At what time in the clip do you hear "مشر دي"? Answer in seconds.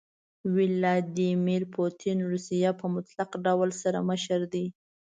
4.09-4.65